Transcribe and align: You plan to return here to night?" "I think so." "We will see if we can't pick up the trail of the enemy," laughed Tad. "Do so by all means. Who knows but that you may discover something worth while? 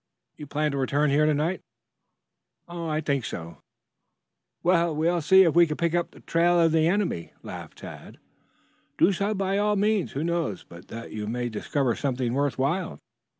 You 0.35 0.47
plan 0.47 0.71
to 0.71 0.79
return 0.79 1.11
here 1.11 1.27
to 1.27 1.33
night?" 1.35 1.61
"I 2.67 3.01
think 3.01 3.23
so." 3.23 3.61
"We 4.63 4.71
will 4.93 5.21
see 5.21 5.43
if 5.43 5.53
we 5.53 5.67
can't 5.67 5.79
pick 5.79 5.93
up 5.93 6.09
the 6.09 6.21
trail 6.21 6.59
of 6.59 6.71
the 6.71 6.87
enemy," 6.87 7.33
laughed 7.43 7.77
Tad. 7.77 8.17
"Do 8.97 9.11
so 9.11 9.35
by 9.35 9.59
all 9.59 9.75
means. 9.75 10.13
Who 10.13 10.23
knows 10.23 10.63
but 10.67 10.87
that 10.87 11.11
you 11.11 11.27
may 11.27 11.49
discover 11.49 11.93
something 11.95 12.33
worth 12.33 12.57
while? 12.57 12.97